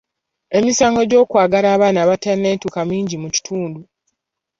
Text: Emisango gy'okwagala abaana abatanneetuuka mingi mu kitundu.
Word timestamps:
Emisango 0.57 1.01
gy'okwagala 1.09 1.67
abaana 1.75 1.99
abatanneetuuka 2.05 2.81
mingi 2.89 3.15
mu 3.23 3.29
kitundu. 3.35 3.81